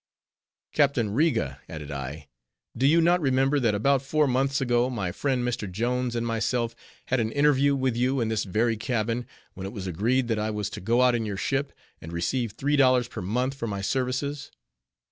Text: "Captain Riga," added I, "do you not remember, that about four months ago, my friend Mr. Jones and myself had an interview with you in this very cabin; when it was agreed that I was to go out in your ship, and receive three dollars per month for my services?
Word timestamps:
"Captain 0.73 1.11
Riga," 1.11 1.61
added 1.69 1.91
I, 1.91 2.27
"do 2.75 2.87
you 2.87 3.01
not 3.01 3.21
remember, 3.21 3.59
that 3.59 3.75
about 3.75 4.01
four 4.01 4.25
months 4.25 4.59
ago, 4.59 4.89
my 4.89 5.11
friend 5.11 5.47
Mr. 5.47 5.71
Jones 5.71 6.15
and 6.15 6.25
myself 6.25 6.75
had 7.09 7.19
an 7.19 7.31
interview 7.31 7.75
with 7.75 7.95
you 7.95 8.19
in 8.19 8.27
this 8.27 8.43
very 8.43 8.77
cabin; 8.77 9.27
when 9.53 9.67
it 9.67 9.73
was 9.73 9.85
agreed 9.85 10.27
that 10.29 10.39
I 10.39 10.49
was 10.49 10.71
to 10.71 10.81
go 10.81 11.03
out 11.03 11.13
in 11.13 11.27
your 11.27 11.37
ship, 11.37 11.71
and 12.01 12.11
receive 12.11 12.53
three 12.53 12.77
dollars 12.77 13.07
per 13.09 13.21
month 13.21 13.53
for 13.53 13.67
my 13.67 13.81
services? 13.81 14.49